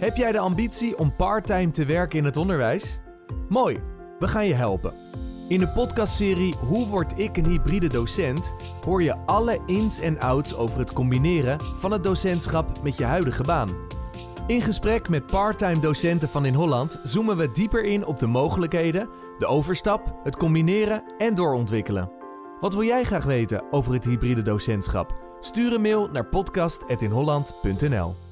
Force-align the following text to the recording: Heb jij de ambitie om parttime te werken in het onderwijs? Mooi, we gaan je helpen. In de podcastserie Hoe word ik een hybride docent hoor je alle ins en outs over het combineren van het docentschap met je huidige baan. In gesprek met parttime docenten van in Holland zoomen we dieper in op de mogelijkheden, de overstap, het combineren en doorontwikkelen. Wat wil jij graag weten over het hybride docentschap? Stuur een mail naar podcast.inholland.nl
Heb 0.00 0.16
jij 0.16 0.32
de 0.32 0.38
ambitie 0.38 0.98
om 0.98 1.16
parttime 1.16 1.70
te 1.70 1.84
werken 1.84 2.18
in 2.18 2.24
het 2.24 2.36
onderwijs? 2.36 3.00
Mooi, 3.48 3.78
we 4.18 4.28
gaan 4.28 4.46
je 4.46 4.54
helpen. 4.54 4.94
In 5.48 5.58
de 5.58 5.68
podcastserie 5.68 6.54
Hoe 6.56 6.86
word 6.86 7.18
ik 7.18 7.36
een 7.36 7.46
hybride 7.46 7.88
docent 7.88 8.54
hoor 8.84 9.02
je 9.02 9.16
alle 9.26 9.58
ins 9.66 10.00
en 10.00 10.20
outs 10.20 10.54
over 10.54 10.78
het 10.78 10.92
combineren 10.92 11.60
van 11.60 11.90
het 11.90 12.04
docentschap 12.04 12.82
met 12.82 12.96
je 12.96 13.04
huidige 13.04 13.42
baan. 13.42 13.68
In 14.46 14.60
gesprek 14.60 15.08
met 15.08 15.26
parttime 15.26 15.78
docenten 15.78 16.28
van 16.28 16.46
in 16.46 16.54
Holland 16.54 17.00
zoomen 17.02 17.36
we 17.36 17.50
dieper 17.50 17.84
in 17.84 18.06
op 18.06 18.18
de 18.18 18.26
mogelijkheden, 18.26 19.08
de 19.38 19.46
overstap, 19.46 20.20
het 20.22 20.36
combineren 20.36 21.02
en 21.18 21.34
doorontwikkelen. 21.34 22.12
Wat 22.60 22.74
wil 22.74 22.84
jij 22.84 23.04
graag 23.04 23.24
weten 23.24 23.62
over 23.70 23.92
het 23.92 24.04
hybride 24.04 24.42
docentschap? 24.42 25.36
Stuur 25.40 25.72
een 25.72 25.80
mail 25.80 26.08
naar 26.08 26.26
podcast.inholland.nl 26.26 28.29